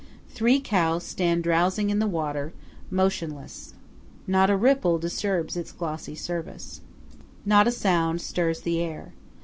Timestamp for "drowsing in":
1.43-1.99